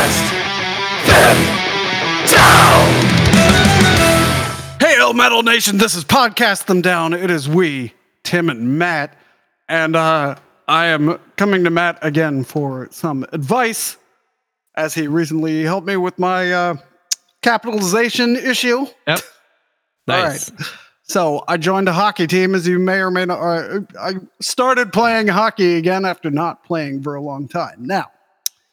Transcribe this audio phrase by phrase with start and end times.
[0.00, 0.32] Podcast
[1.06, 1.42] them
[2.26, 2.90] down.
[4.80, 7.12] Hail Metal Nation, this is Podcast Them Down.
[7.12, 7.92] It is we,
[8.22, 9.14] Tim and Matt,
[9.68, 10.36] and uh,
[10.66, 13.98] I am coming to Matt again for some advice,
[14.74, 16.76] as he recently helped me with my uh,
[17.42, 18.86] capitalization issue.
[19.06, 19.20] Yep.
[20.06, 20.50] Nice.
[20.50, 20.68] All right.
[21.02, 23.38] So I joined a hockey team, as you may or may not.
[23.38, 27.84] Uh, I started playing hockey again after not playing for a long time.
[27.84, 28.06] Now,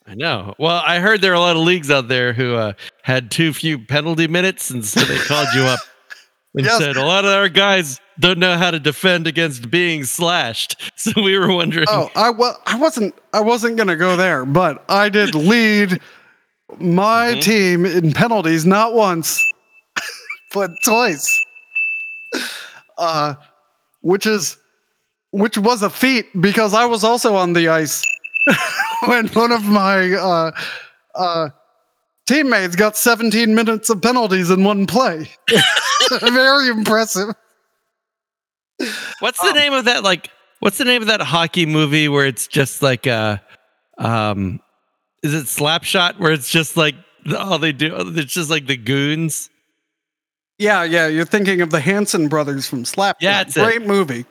[0.07, 0.55] I know.
[0.57, 2.73] Well, I heard there are a lot of leagues out there who uh,
[3.03, 5.81] had too few penalty minutes, and so they called you up
[6.55, 6.77] and Yes.
[6.77, 10.75] said a lot of our guys don't know how to defend against being slashed.
[10.97, 11.85] So we were wondering.
[11.89, 15.99] oh, I well, I wasn't, I wasn't gonna go there, but I did lead
[16.79, 17.41] my Mhm.
[17.41, 19.43] team in penalties not once,
[20.53, 21.39] but twice.
[22.97, 23.35] Uh,
[24.01, 24.57] which is,
[25.31, 28.03] which was a feat because I was also on the ice
[29.05, 30.51] when one of my uh,
[31.15, 31.49] uh,
[32.25, 35.29] teammates got 17 minutes of penalties in one play.
[36.21, 37.33] Very impressive.
[39.19, 40.03] What's the um, name of that?
[40.03, 43.37] Like, what's the name of that hockey movie where it's just like uh
[43.97, 44.59] um,
[45.23, 46.95] is it Slapshot where it's just like
[47.35, 47.95] all they do?
[48.15, 49.49] It's just like the goons.
[50.59, 53.17] Yeah, yeah, you're thinking of the Hanson brothers from Slap.
[53.21, 53.63] Yeah, that's it.
[53.63, 54.25] great movie.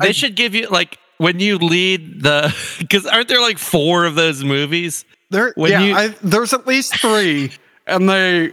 [0.00, 4.04] They I- should give you like when you lead the because aren't there like four
[4.04, 5.04] of those movies?
[5.30, 7.50] There, When yeah, you- I, there's at least three,
[7.86, 8.52] and they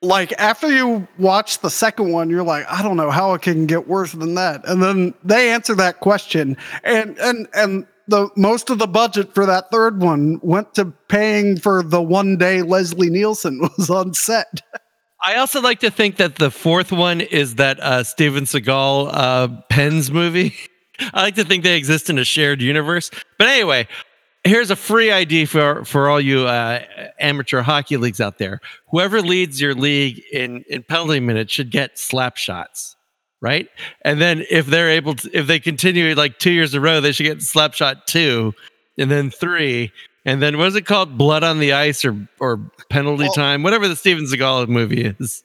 [0.00, 3.66] like after you watch the second one, you're like, I don't know how it can
[3.66, 8.70] get worse than that, and then they answer that question, and and and the most
[8.70, 13.10] of the budget for that third one went to paying for the one day Leslie
[13.10, 14.62] Nielsen was on set.
[15.22, 19.48] I also like to think that the fourth one is that uh, Steven Seagal uh,
[19.68, 20.54] Pens movie.
[21.00, 23.10] I like to think they exist in a shared universe.
[23.38, 23.88] But anyway,
[24.44, 26.82] here's a free ID for for all you uh,
[27.18, 28.60] amateur hockey leagues out there.
[28.90, 32.96] Whoever leads your league in in penalty minutes should get slap shots,
[33.40, 33.68] right?
[34.02, 37.00] And then if they're able to, if they continue like two years in a row,
[37.00, 38.54] they should get slap shot two,
[38.96, 39.92] and then three.
[40.24, 41.16] And then what is it called?
[41.16, 42.60] Blood on the ice or or
[42.90, 45.42] penalty Well- time, whatever the Steven Seagal movie is.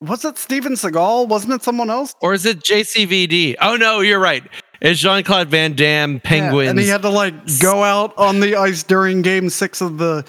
[0.00, 1.28] Was it Steven Seagal?
[1.28, 2.14] Wasn't it someone else?
[2.20, 3.56] Or is it JCVD?
[3.60, 4.42] Oh no, you're right.
[4.80, 6.70] It's Jean Claude Van Damme, Yeah, Penguins.
[6.70, 10.24] and he had to like go out on the ice during Game Six of the,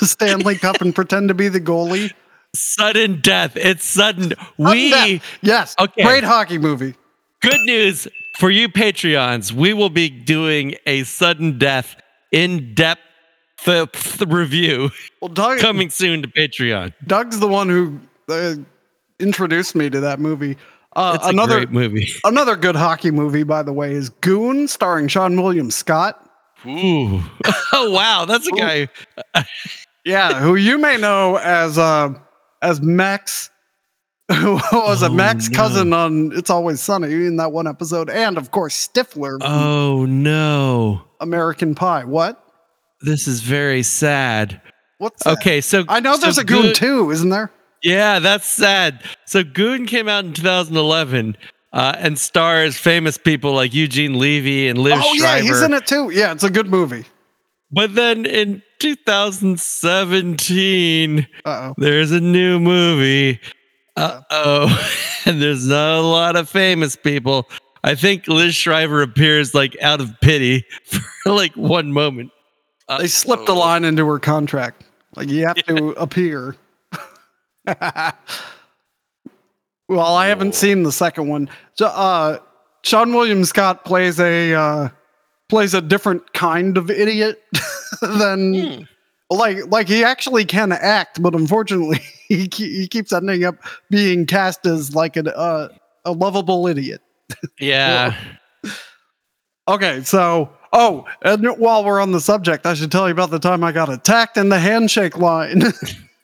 [0.00, 2.12] the Stanley Cup and pretend to be the goalie.
[2.54, 3.56] sudden death.
[3.56, 4.30] It's sudden.
[4.30, 5.22] Sudden We death.
[5.42, 6.02] yes, Okay.
[6.02, 6.94] great hockey movie.
[7.40, 8.06] good news
[8.38, 9.52] for you Patreons.
[9.52, 11.96] We will be doing a sudden death
[12.32, 13.00] in depth
[14.26, 14.90] review
[15.20, 16.92] Well, Doug, coming soon to Patreon.
[17.06, 18.54] Doug's the one who uh,
[19.18, 20.56] introduced me to that movie.
[20.96, 22.08] Uh, It's a another great movie.
[22.24, 26.20] another good hockey movie, by the way, is Goon, starring Seann William Scott.
[26.66, 27.20] Ooh.
[27.72, 28.58] Oh wow, that's a Ooh.
[28.58, 28.88] guy.
[30.04, 32.14] Yeah, who you may know as uh,
[32.62, 33.50] as Max,
[34.32, 35.56] who was a Oh, Max no.
[35.56, 41.02] cousin on It's Always Sunny in that one episode, and of course Stifler, Oh no.
[41.20, 42.04] American Pie.
[42.04, 42.40] What?
[43.00, 44.60] This is very sad.
[44.98, 45.38] What's that?
[45.38, 47.50] Okay, so I know so there's a Goon Goon- too, isn't there?
[47.82, 49.02] Yeah, that's sad.
[49.26, 51.36] So Goon came out in 2011
[51.72, 55.44] uh, and stars famous people like Eugene Levy and Liev oh yeah, Schreiber.
[55.46, 56.10] he's in it too.
[56.10, 57.04] Yeah, it's a good movie.
[57.70, 61.74] But then in 2017, Uh oh.
[61.78, 63.40] there's a new movie.
[63.96, 64.90] Uh oh.
[65.26, 67.48] and there's not a lot of famous people.
[67.84, 70.64] I think Liz Schreiber appears like out of pity
[71.22, 72.30] for like one moment.
[72.88, 74.84] Uh, They slipped a line into her contract.
[75.14, 76.56] Like you have to appear.
[79.88, 81.48] well, I haven't seen the second one.
[81.80, 82.38] Uh,
[82.82, 84.88] Seann William Scott plays a uh,
[85.48, 87.42] plays a different kind of idiot
[88.02, 88.82] than Hmm.
[89.30, 93.56] like like he actually can act, but unfortunately he he keeps ending up
[93.90, 95.68] being cast as like a uh,
[96.04, 97.00] a lovable idiot.
[97.58, 98.14] Yeah.
[99.68, 103.40] Okay, so oh, and while we're on the subject, I should tell you about the
[103.40, 105.62] time I got attacked in the handshake line.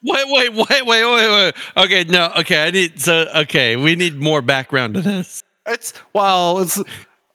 [0.04, 1.54] Wait, wait, wait, wait, wait, wait.
[1.76, 2.64] Okay, no, okay.
[2.66, 3.76] I need so okay.
[3.76, 5.42] We need more background to this.
[5.66, 6.82] it's well, it's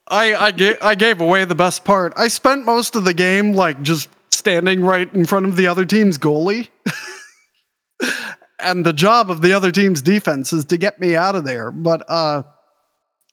[0.08, 2.12] I I gave I gave away the best part.
[2.16, 5.84] I spent most of the game like just standing right in front of the other
[5.86, 6.68] team's goalie.
[8.60, 11.70] and the job of the other team's defense is to get me out of there.
[11.70, 12.42] But uh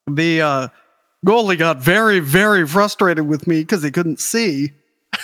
[0.08, 0.68] the uh
[1.26, 4.72] goalie got very, very frustrated with me because he couldn't see.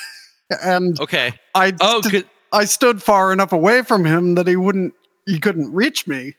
[0.63, 1.33] and Okay.
[1.55, 2.27] I Oh, st-.
[2.51, 4.93] I stood far enough away from him that he wouldn't
[5.25, 6.35] he couldn't reach me.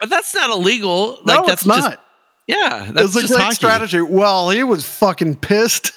[0.00, 1.18] But that's not illegal.
[1.24, 2.04] Like no, that's it's just not.
[2.46, 2.84] yeah.
[2.84, 3.54] It's That's a just great hockey.
[3.54, 4.00] strategy.
[4.00, 5.92] Well, he was fucking pissed.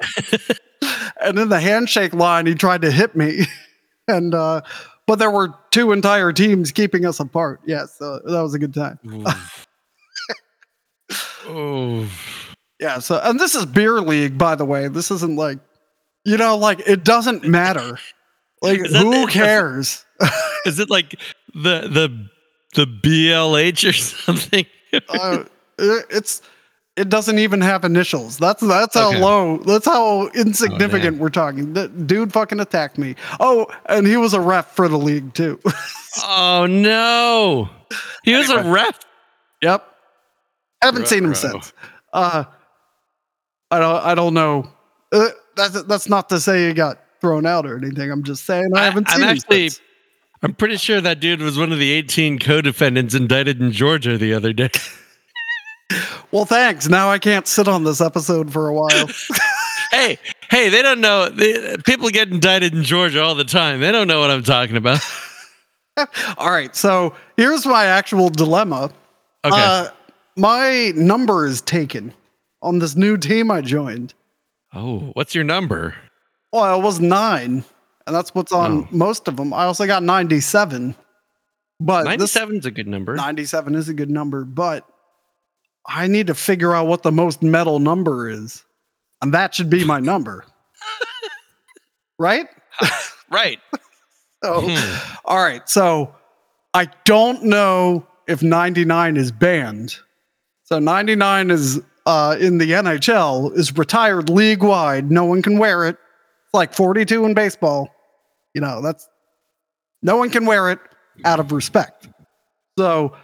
[1.20, 3.44] and in the handshake line, he tried to hit me.
[4.08, 4.62] and uh,
[5.06, 7.60] but there were two entire teams keeping us apart.
[7.66, 8.98] Yes, so that was a good time.
[11.46, 12.08] oh.
[12.80, 12.98] Yeah.
[13.00, 14.88] So, and this is beer league, by the way.
[14.88, 15.58] This isn't like,
[16.24, 17.98] you know, like it doesn't matter.
[18.62, 20.04] Like, who the- cares?
[20.66, 21.16] Is it like
[21.54, 22.28] the the
[22.74, 23.92] the BLH or
[24.24, 24.66] something?
[25.08, 25.44] uh,
[25.78, 26.42] it- it's
[26.96, 28.36] it doesn't even have initials.
[28.36, 29.20] That's that's how Okay.
[29.20, 29.58] low.
[29.58, 31.72] That's how insignificant we're talking.
[31.72, 33.14] The dude fucking attacked me.
[33.38, 35.58] Oh, and he was a ref for the league too.
[36.24, 37.70] oh no.
[38.24, 38.70] He was a Anyway.
[38.70, 38.98] ref.
[39.62, 39.86] yep.
[40.82, 41.72] Haven't seen him since.
[42.12, 42.44] Uh,
[43.70, 44.04] I don't.
[44.04, 44.68] I don't know.
[45.12, 48.10] Uh, that's that's not to say he got thrown out or anything.
[48.10, 49.84] I'm just saying I I- haven't seen I'm seen him actually-.
[50.42, 54.32] I'm pretty sure that dude was one of the 18 co-defendants indicted in Georgia the
[54.34, 54.70] other day.
[56.32, 56.88] Well, thanks.
[56.88, 59.08] Now I can't sit on this episode for a while.
[59.90, 60.16] hey,
[60.48, 61.28] hey, they don't know.
[61.28, 63.80] They, people get indicted in Georgia all the time.
[63.80, 65.00] They don't know what I'm talking about.
[66.38, 66.76] All right.
[66.76, 68.92] So here's my actual dilemma.
[69.44, 69.56] Okay.
[69.56, 69.88] Uh,
[70.36, 72.14] my number is taken
[72.62, 74.14] on this new team I joined.
[74.72, 75.96] oh, what's your number?
[76.52, 77.64] Well, it was nine,
[78.06, 78.88] and that's what's on Oh.
[78.90, 79.52] most of them.
[79.52, 80.94] I also got 97.
[81.78, 83.14] But this 97 is a good number.
[83.14, 84.84] 97 is a good number, but
[85.86, 88.64] I need to figure out what the most metal number is.
[89.22, 90.44] And that should be my number.
[92.18, 92.48] right?
[93.30, 93.60] Right.
[94.42, 94.98] So, Hmm.
[95.26, 95.68] all right.
[95.68, 96.14] So
[96.72, 99.96] I don't know if 99 is banned.
[100.64, 105.10] So 99 is uh, in the NHL is retired league wide.
[105.10, 105.98] No one can wear it.
[106.50, 107.94] It's like 42 in baseball.
[108.54, 109.08] You know, that's
[110.02, 110.80] no one can wear it
[111.24, 112.08] out of respect.
[112.76, 113.16] So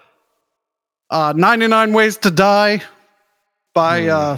[1.10, 2.82] uh, 99 Ways to Die
[3.74, 4.10] by Hmm.
[4.10, 4.36] uh,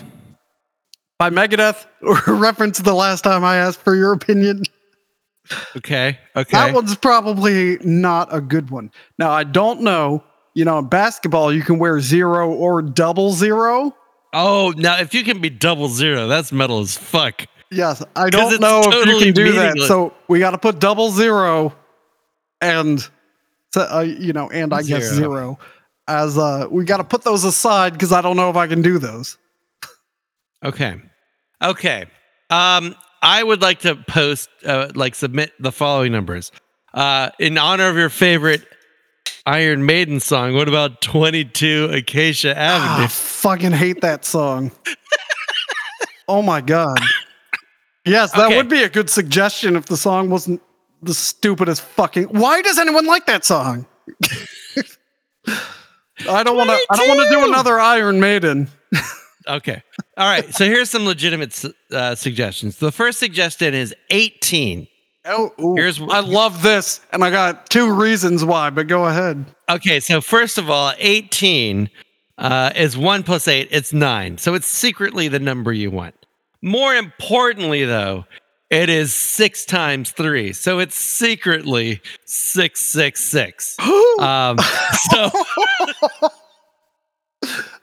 [1.19, 1.85] by Megadeth,
[2.29, 4.63] reference the last time I asked for your opinion.
[5.77, 6.19] Okay.
[6.37, 6.51] Okay.
[6.53, 8.91] That one's probably not a good one.
[9.19, 10.23] Now, I don't know.
[10.55, 13.95] You know, in basketball, you can wear zero or double zero.
[14.33, 17.47] oh, now if you can be double zero, that's metal as fuck.
[17.71, 19.79] Yes, I don't it's know if you can do that.
[19.87, 21.75] So we got to put double zero
[22.61, 23.01] and,
[23.75, 25.15] so, uh, you know, and I guess Zero.
[25.31, 25.59] zero
[26.09, 28.81] as uh, we got to put those aside because I don't know if I can
[28.81, 29.37] do those.
[30.65, 30.97] Okay.
[31.63, 32.07] Okay.
[32.51, 36.51] Um, I would like to post, uh, like, submit the following numbers.
[36.95, 38.65] Uh, in honor of your favorite
[39.45, 43.09] Iron Maiden song, what about 22 Acacia Ah, I Avenue?
[43.09, 44.73] fucking hate that song.
[46.29, 46.99] oh my god.
[48.09, 48.57] Yes, that Okay.
[48.57, 50.61] would be a good suggestion if the song wasn't
[51.03, 52.25] the stupidest fucking.
[52.25, 53.87] Why does anyone like that song?
[56.29, 56.79] I don't want to.
[56.91, 58.69] I don't want to do another Iron Maiden.
[59.47, 59.83] Okay.
[60.17, 60.53] All right.
[60.55, 62.77] So here's some legitimate uh, suggestions.
[62.79, 64.87] The first suggestion is 18.
[65.25, 65.75] Oh, ooh.
[65.75, 68.71] Here's- I love this, and I got two reasons why.
[68.71, 69.45] But go ahead.
[69.71, 70.01] Okay.
[70.01, 71.89] So, first of all, 18
[72.37, 74.39] uh, is one plus eight, it's nine.
[74.39, 76.15] So it's secretly the number you want.
[76.63, 78.25] More importantly, though,
[78.71, 80.53] it is six times three.
[80.53, 83.77] So it's secretly 666.
[84.21, 84.59] Um,
[85.13, 85.31] so,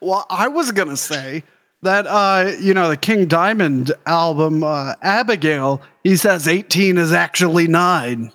[0.01, 1.43] Well, I was gonna say
[1.81, 5.81] that uh, you know the King Diamond album uh, Abigail.
[6.03, 8.31] He says eighteen is actually nine.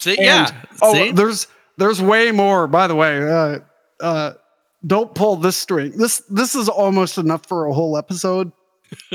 [0.00, 0.62] see, And- yeah.
[0.80, 1.12] Oh, see?
[1.12, 1.46] there's
[1.76, 2.66] there's way more.
[2.66, 3.58] By the way, uh,
[4.00, 4.32] uh,
[4.86, 5.92] don't pull this string.
[5.98, 8.50] This this is almost enough for a whole episode.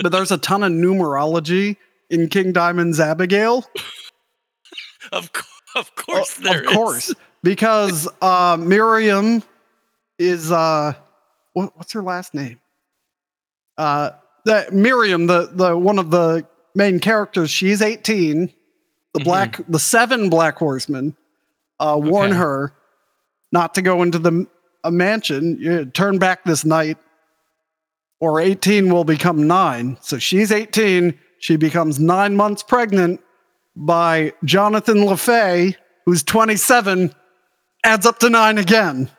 [0.02, 1.78] But there's a ton of numerology
[2.10, 3.66] in King Diamond's Abigail.
[5.12, 6.74] of, co- of course, O- there of is.
[6.76, 9.44] course, because uh, Miriam
[10.18, 10.94] is uh,
[11.54, 12.60] what, what's her last name?
[13.78, 14.12] Uh,
[14.46, 16.46] that Miriam, the the one of the
[16.76, 17.50] main characters.
[17.50, 18.52] She's 18.
[19.14, 19.24] The Mhm.
[19.24, 21.16] black, the seven Black Horsemen,
[21.80, 22.38] uh, warn Okay.
[22.38, 22.74] her
[23.52, 24.46] not to go into the
[24.84, 25.58] a mansion.
[25.60, 26.98] You turn back this night,
[28.20, 29.98] or 18 will become nine.
[30.02, 31.18] So she's 18.
[31.40, 33.22] She becomes nine months pregnant
[33.76, 37.14] by Jonathan La'Fey, who's 27,
[37.86, 39.10] adds up to nine again.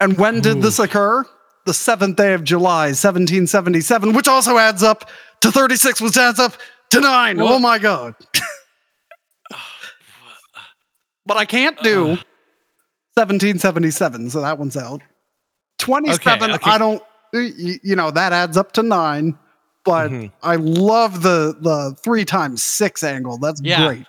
[0.00, 0.60] And when did Ooh.
[0.60, 1.24] this occur?
[1.64, 6.54] The seventh day of July, 1777, which also adds up to 36, which adds up
[6.90, 7.38] to nine.
[7.38, 8.14] Well- oh my God.
[11.26, 12.24] but I can't do Ugh.
[13.14, 15.02] 1777, so that one's out.
[15.78, 16.70] 27, okay.
[16.70, 19.36] I don't, you, you know, that adds up to nine.
[19.84, 20.32] But Mhm.
[20.42, 23.38] I love the the three times six angle.
[23.38, 23.86] That's Yeah.
[23.86, 24.04] great.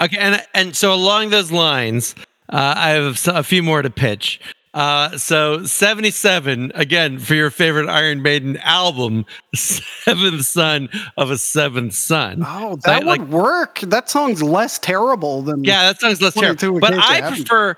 [0.00, 2.14] Okay, and and so along those lines,
[2.52, 4.40] uh, I have a few more to pitch.
[4.74, 10.88] Uh, so 77 again for your favorite Iron Maiden album, Seventh Son
[11.18, 12.42] of a Seventh Son.
[12.44, 13.80] Oh, So I- that would work.
[13.80, 16.80] That song's less terrible than Yeah, that sounds less terrible.
[16.80, 17.76] But I prefer.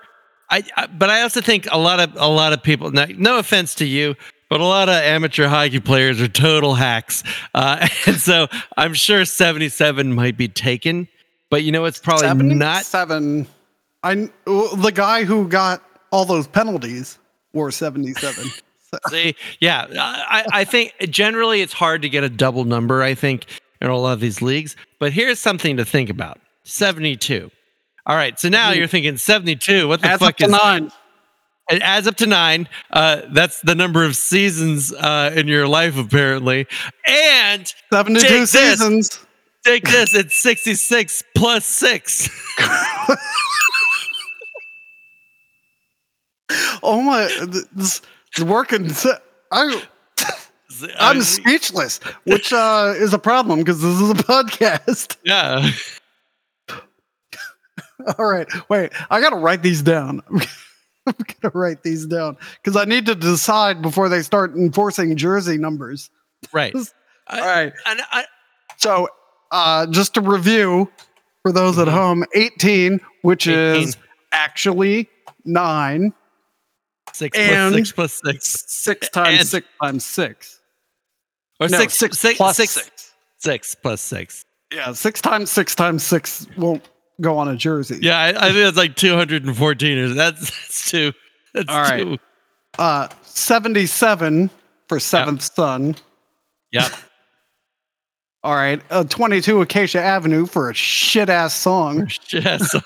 [0.51, 2.91] I, I but I also think a lot of a lot of people.
[2.93, 4.15] Now, no offense to you,
[4.55, 8.47] but a lot of amateur hockey players are total hacks, uh, and so
[8.77, 11.09] I'm sure 77 might be taken.
[11.51, 12.85] But you know, it's probably not.
[12.85, 13.49] seven.
[14.05, 14.15] I
[14.47, 15.83] the guy who got
[16.13, 17.19] all those penalties
[17.53, 18.49] wore seventy seven.
[19.11, 23.03] See, yeah, I, I think generally it's hard to get a double number.
[23.03, 23.47] I think
[23.81, 24.77] in a lot of these leagues.
[25.01, 27.51] But here's something to think about: 72.
[28.07, 29.89] All right, so now you're thinking 72.
[29.89, 30.93] What the Adds fuck is nine.
[31.71, 32.69] It adds up to nine.
[32.91, 36.67] Uh, that's the number of seasons uh, in your life, apparently.
[37.07, 39.19] And Seventy two seasons.
[39.65, 42.29] take this: it's sixty-six plus six.
[46.83, 47.27] Oh my!
[47.29, 48.03] th- This
[48.37, 48.91] is working.
[49.51, 49.83] I
[51.01, 55.17] I'm speechless, which uh, is a problem because this is a podcast.
[55.25, 55.71] yeah.
[58.19, 58.93] All right, wait.
[59.11, 60.23] I gotta write these down.
[61.07, 65.59] I'm gonna write these down because I need to decide before they start enforcing jersey
[65.59, 66.11] numbers.
[66.53, 66.75] Right.
[67.29, 67.73] All right.
[67.87, 68.25] And I,
[68.77, 69.09] So,
[69.51, 70.91] uh, just to review
[71.43, 71.93] for those at Mhm.
[71.93, 73.83] home, 18, which 18.
[73.89, 73.97] is
[74.33, 75.09] actually
[75.45, 76.13] nine,
[77.13, 80.61] six And- plus six plus six, six times And- six times six.
[81.61, 83.13] or No, six, six six, plus six- six.
[83.39, 84.45] six plus six.
[84.73, 86.83] Yeah, six times six times six won't
[87.21, 87.99] go on a jersey.
[88.03, 89.99] Yeah, I, I think that's like two hundred and fourteen.
[89.99, 91.13] Or that's that's two.
[91.53, 92.03] That's All right.
[92.03, 92.19] two.
[92.79, 94.51] Uh, 77
[94.89, 95.95] for seventh son.
[96.73, 96.91] Yep.
[98.43, 98.83] All right.
[98.91, 102.09] Uh, 22 Acacia Avenue for a shit ass song.
[102.33, 102.75] yes.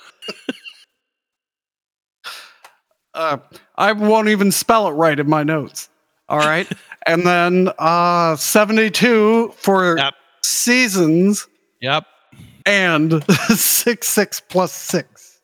[3.15, 3.39] Uh,
[3.77, 5.89] I won't even spell it right in my notes.
[6.29, 6.69] All right.
[7.07, 10.15] and then uh, 72 for Yep.
[10.45, 11.49] seasons
[11.81, 12.05] Yep.
[12.69, 15.41] And six six plus six.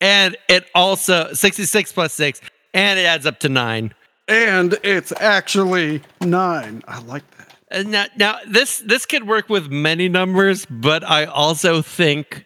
[0.00, 2.40] And it also sixty-six plus six,
[2.72, 3.92] and it adds up to nine.
[4.28, 6.82] And it's actually nine.
[6.86, 7.56] I like that.
[7.70, 12.44] And now, now this this could work with many numbers, but I also think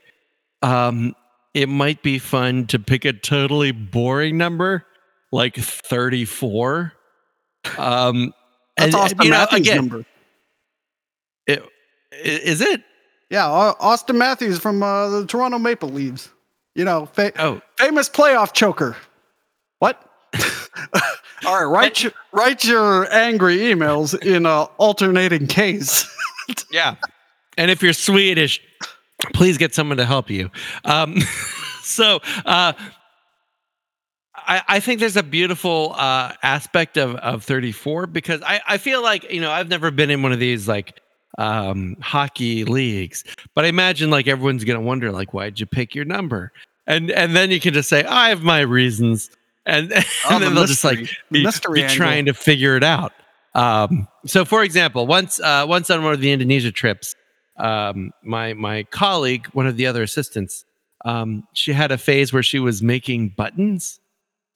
[0.62, 1.15] um,
[1.53, 4.87] it might be fun to pick a totally boring number
[5.31, 6.93] like thirty-four.
[7.77, 8.33] Um,
[8.79, 10.05] That's and, Auston you know, Matthews' again, number.
[11.47, 11.62] it-
[12.12, 12.83] is it?
[13.33, 16.29] Yeah, Auston Matthews from uh, the Toronto Maple Leafs.
[16.75, 18.95] You know, fa- Oh, famous playoff choker.
[19.79, 19.99] What?
[21.47, 26.07] All right, write your, write your angry emails in a alternating case.
[26.71, 26.97] yeah.
[27.57, 28.61] And if you're Swedish,
[29.33, 30.51] please get someone to help you.
[30.85, 31.17] Um,
[31.83, 32.75] so uh,
[34.35, 39.03] I, I think there's a beautiful uh, aspect of, of 34 because I, I feel
[39.03, 41.01] like, you know, I've never been in one of these like
[41.39, 43.25] um, hockey leagues,
[43.55, 46.53] but I imagine like everyone's going to wonder, like, why'd you pick your number?
[46.87, 49.31] And and then you can just say, I have my reasons.
[49.65, 52.85] And, and Oh, the then they'll just like be, mystery be trying to figure it
[52.85, 53.12] out.
[53.55, 57.15] Um, so, for example, once uh, once on one of the Indonesia trips,
[57.59, 60.65] um, my my colleague, one of the other assistants,
[61.05, 64.01] um, she had a phase where she was making buttons.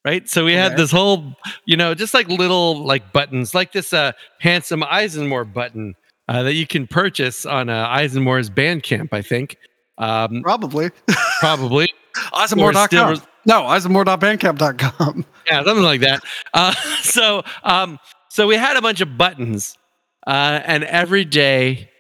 [0.05, 3.93] Right, so we had this whole, you know, just like little like buttons, like this
[3.93, 5.97] uh, handsome Isenmor button
[6.29, 9.57] uh, that you can purchase on uh, Isenmor's Bandcamp, I think.
[9.99, 10.91] Um, Probably.
[11.41, 11.89] probably,
[12.33, 13.17] Isenmor.com.
[13.17, 15.25] still- no, Isenmor.bandcamp.com.
[15.47, 16.23] yeah, something like that.
[16.53, 19.79] Uh, so, um, so we had a bunch of buttons,
[20.27, 21.91] uh, and every day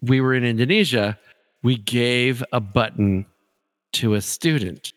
[0.00, 1.18] we were in Indonesia,
[1.62, 3.26] we gave a button
[3.94, 4.92] to a student,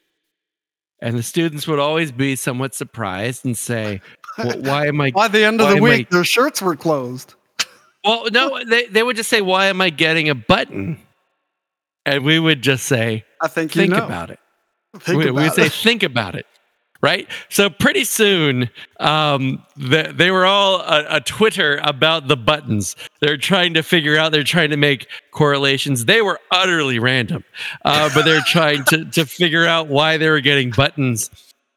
[1.01, 4.01] and the students would always be somewhat surprised and say,
[4.37, 6.75] well, "Why am I?" By the end of the am I- week, their shirts were
[6.75, 7.33] closed.
[8.03, 10.99] Well, no, they they would just say, "Why am I getting a button?"
[12.05, 14.05] And we would just say, I think you "Think know.
[14.05, 14.39] about it."
[14.97, 16.45] Think we, we would about say think about it
[17.01, 22.95] right so pretty soon um the, they were all a, a twitter about the buttons
[23.21, 27.43] they're trying to figure out they're trying to make correlations they were utterly random
[27.85, 31.29] uh, but they're trying to to figure out why they were getting buttons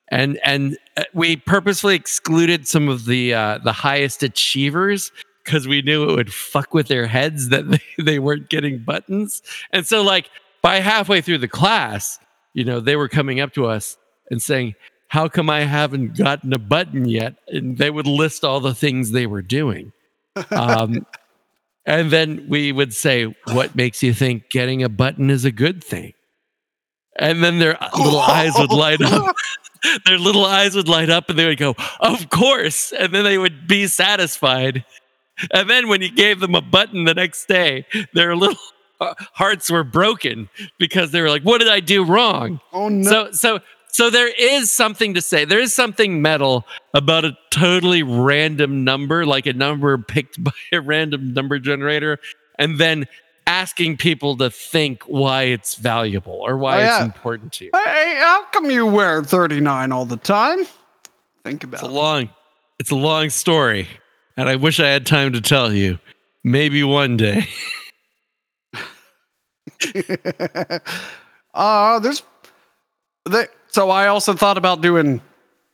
[0.09, 5.13] and and uh, we purposely excluded some of the uh the highest achievers
[5.45, 7.69] because we knew it would fuck with their heads that
[7.99, 10.31] they, they weren't getting buttons and so like
[10.63, 12.19] by halfway through the class
[12.55, 13.97] you know, they were coming up to us
[14.31, 14.75] and saying,
[15.09, 17.37] How come I haven't gotten a button yet?
[17.49, 19.93] And they would list all the things they were doing.
[20.51, 21.07] Um,
[21.87, 25.83] and then we would say, What makes you think getting a button is a good
[25.83, 26.13] thing?
[27.19, 29.35] And then their little eyes would light up.
[30.07, 32.93] their little eyes would light up and they would go, Of course.
[32.93, 34.85] And then they would be satisfied.
[35.53, 38.57] And then when you gave them a button the next day, their little
[39.01, 40.49] uh, hearts were broken
[40.79, 42.61] because they were like, What did I do wrong?
[42.73, 43.11] Oh no!
[43.11, 43.59] So, so,
[43.89, 45.45] so there is something to say.
[45.45, 50.81] There is something metal about a totally random number, like a number picked by a
[50.81, 52.19] random number generator,
[52.59, 53.07] and then
[53.47, 57.71] asking people to think why it's valuable or why Oh, it's important to you.
[57.75, 60.59] hey, how come you wear 39 all the time?
[61.45, 61.93] Think about It's a it.
[61.93, 62.29] long,
[62.79, 63.89] it's a long story,
[64.37, 65.99] and I wish I had time to tell you.
[66.45, 67.47] Maybe one day.
[71.55, 72.23] uh, there's.
[73.29, 75.21] They, so I also thought about doing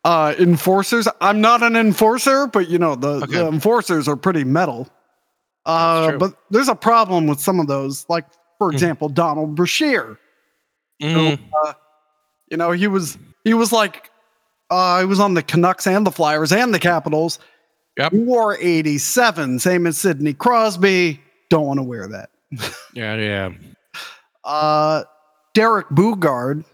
[0.04, 1.08] uh, enforcers.
[1.20, 3.32] I'm not an enforcer, but you know the, Okay.
[3.38, 4.88] the enforcers are pretty metal.
[5.64, 8.06] Uh, but there's a problem with some of those.
[8.08, 8.24] Like
[8.58, 8.74] for Hmm.
[8.74, 10.18] example, Donald Brashear.
[11.02, 11.72] Mm, uh,
[12.50, 14.10] you know, he was he was like
[14.70, 17.38] uh he was on the Canucks and the Flyers and the Capitals.
[17.98, 18.12] Yep.
[18.12, 21.20] He wore 87, same as Sidney Crosby.
[21.50, 22.30] Don't want to wear that.
[22.94, 23.50] yeah, yeah.
[24.44, 25.04] Uh
[25.54, 26.64] Derek Boogaard,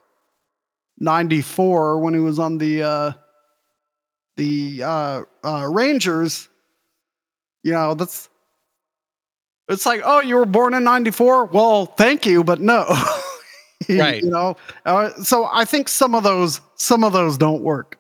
[0.99, 3.13] 94, when he was on the uh
[4.37, 6.49] the uh, uh Rangers.
[7.63, 8.29] You know, that's
[9.69, 11.47] it's like, oh, you were born in 94?
[11.47, 12.85] Well, thank you, but no.
[13.89, 14.23] Right.
[14.23, 17.99] You know, uh, so I think some of those some of those don't work.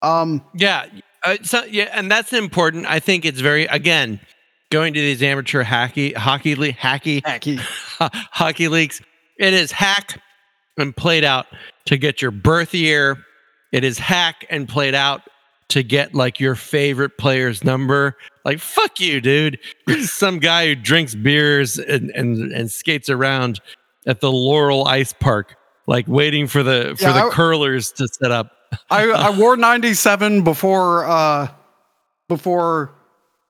[0.00, 0.86] Um, Yeah,
[1.24, 2.86] uh, so yeah, and that's important.
[2.86, 4.20] I think it's very again
[4.70, 7.58] going to these amateur hockey hockey league hacky hacky.
[8.32, 9.00] hockey leagues.
[9.38, 10.20] It is hack
[10.78, 11.46] and played out
[11.86, 13.18] to get your birth year.
[13.72, 15.22] It is hack and played out
[15.68, 18.16] to get like your favorite player's number.
[18.44, 19.58] Like fuck you, dude.
[20.02, 23.60] Some guy who drinks beers and and and skates around
[24.06, 28.06] at the Laurel Ice Park, like waiting for the for Yeah, the I- curlers to
[28.08, 28.50] set up.
[28.90, 31.48] I, I wore 97 before uh
[32.28, 32.94] before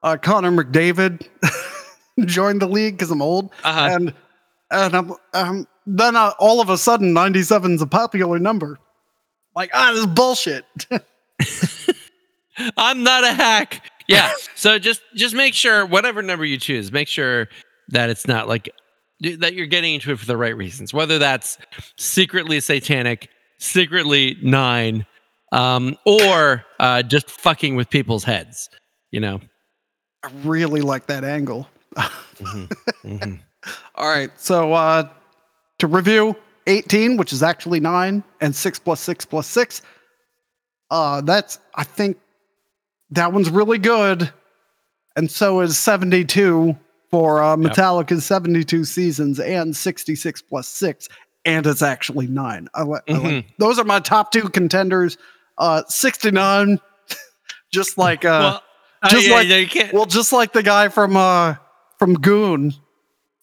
[0.02, 1.28] uh Connor McDavid
[2.24, 3.52] joined the league because I'm old.
[3.62, 3.88] Uh-huh.
[3.90, 4.14] And
[4.70, 8.78] and I'm um then uh, all of a sudden 97 is a popular number.
[9.54, 10.64] Like, ah, this is bullshit.
[12.76, 13.90] I'm not a hack.
[14.08, 14.32] Yeah.
[14.54, 17.48] so just just make sure whatever number you choose, make sure
[17.88, 18.70] that it's not like
[19.20, 20.92] that you're getting into it for the right reasons.
[20.92, 21.58] Whether that's
[21.96, 25.06] secretly satanic, secretly nine,
[25.54, 28.68] um, or uh, just fucking with people's heads.
[29.10, 29.40] You know.
[30.24, 31.68] I really like that angle.
[32.40, 32.68] Mhm,
[33.04, 33.40] mhm.
[33.94, 34.28] All right.
[34.40, 35.08] So uh
[35.78, 36.34] to review
[36.66, 39.82] 18, which is actually 9 and 6 plus 6 plus 6.
[40.90, 42.18] Uh that's I think
[43.10, 44.32] that one's really good.
[45.14, 46.76] And so is 72
[47.10, 47.72] for uh Yep.
[47.72, 51.08] Metallica's 72 seasons and 66 plus 6
[51.44, 52.68] and it's actually 9.
[52.74, 55.16] I, li- I like those are my top two contenders.
[55.58, 56.80] Uh 69
[57.72, 58.62] just like uh well,
[59.02, 61.54] uh, just yeah, like- yeah, well, just like the guy from uh
[61.98, 62.72] from Goon,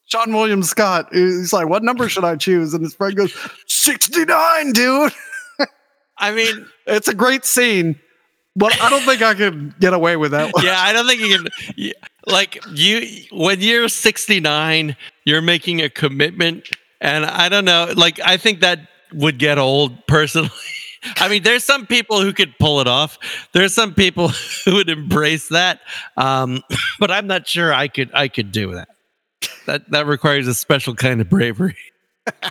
[0.09, 1.07] John William Scott.
[1.13, 3.33] He's like, "What number should I choose?" And his friend goes,
[3.67, 5.11] "69, dude."
[6.17, 7.99] I mean, It's a great scene,
[8.55, 10.53] but I don't think I could get away with that.
[10.53, 10.65] One.
[10.65, 11.93] yeah, I don't think you can.
[12.27, 16.67] Like you, when you're 69, you're making a commitment,
[16.99, 17.93] and I don't know.
[17.95, 18.79] Like I think that
[19.13, 20.49] would get old personally.
[21.03, 23.17] I mean, there's some people who could pull it off.
[23.53, 24.27] There's some people
[24.65, 25.81] who would embrace that,
[26.17, 26.61] um,
[26.99, 28.11] but I'm not sure I could.
[28.13, 28.89] I could do that.
[29.65, 31.77] That that requires a special kind of bravery.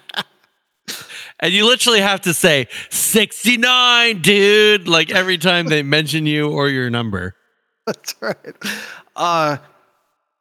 [1.40, 6.68] And you literally have to say 69, dude, like every time they mention you or
[6.68, 7.34] your number.
[7.86, 8.54] That's right.
[9.16, 9.56] Uh,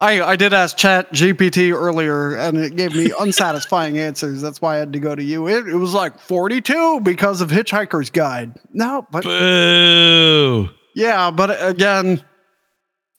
[0.00, 4.40] I I did ask Chat GPT earlier, and it gave me unsatisfying answers.
[4.40, 5.46] That's why I had to go to you.
[5.48, 8.54] It, it was like 42 because of Hitchhiker's Guide.
[8.72, 10.70] No, but Boo.
[10.94, 12.24] Yeah, but again,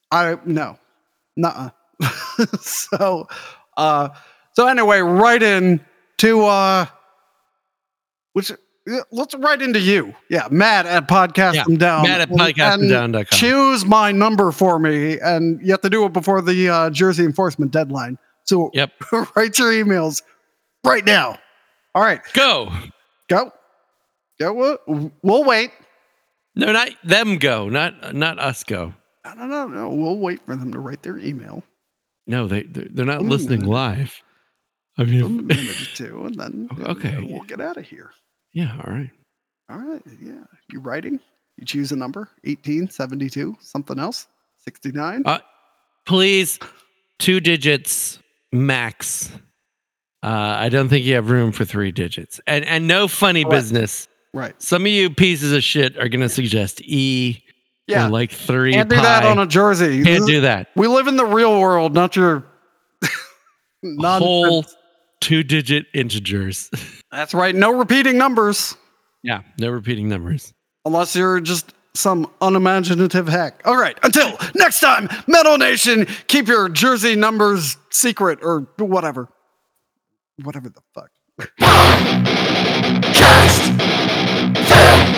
[0.09, 0.77] I no,
[1.37, 1.69] nuh
[2.61, 3.27] so,
[3.77, 4.09] uh,
[4.53, 5.85] so anyway, right in
[6.17, 6.85] to uh,
[8.33, 8.51] which
[9.11, 10.13] let's right into you.
[10.29, 12.03] Yeah, Matt at podcast Yeah, down.
[12.03, 13.25] Matt at podcastthemdown.com.
[13.37, 17.23] Choose my number for me, and you have to do it before the uh, Jersey
[17.25, 18.17] enforcement deadline.
[18.45, 18.91] So Yep.
[19.35, 20.23] write your emails
[20.85, 21.37] right now.
[21.93, 22.71] All right, Go.
[23.27, 23.51] go.
[24.39, 24.53] Go.
[24.53, 25.71] We'll, we'll wait.
[26.55, 28.93] No, not them go, not not us go.
[29.25, 29.89] No, no, no, no.
[29.89, 31.63] We'll wait for them to write their email.
[32.27, 34.21] No, they they're not listening live.
[34.97, 37.15] I them a mean, minute or two, and then Okay.
[37.15, 38.11] uh, we'll get out of here.
[38.53, 39.09] Yeah, all right.
[39.69, 40.43] All right, yeah.
[40.71, 41.19] You writing?
[41.57, 44.27] You choose a number 18, 72, something else?
[44.65, 45.23] 69?
[45.25, 45.39] Uh,
[46.05, 46.59] Please,
[47.19, 48.19] two digits
[48.51, 49.31] max.
[50.23, 53.49] Uh, I don't think you have room for three digits, and and no funny All
[53.51, 53.57] right.
[53.57, 54.59] business Right.
[54.61, 57.43] Some of you pieces of shit are gonna suggest E
[57.87, 58.07] Yeah.
[58.07, 58.71] like three.
[58.73, 60.03] Can't do that on a jersey.
[60.03, 60.69] Can't do that.
[60.75, 62.45] We live in the real world, not your
[63.83, 64.65] non- Whole
[65.21, 66.69] two digit integers.
[67.11, 67.55] That's right.
[67.55, 68.75] No repeating numbers
[69.23, 70.53] yeah, no repeating numbers.
[70.85, 73.61] unless you're just some unimaginative hack.
[73.65, 73.97] All right.
[74.01, 79.27] Until next time, Metal Nation, keep your jersey numbers secret or whatever.
[80.41, 81.11] Whatever the fuck.
[83.13, 85.11] Cast them down.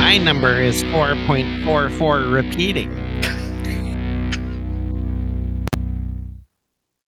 [0.00, 3.09] My number is 4.44 repeating.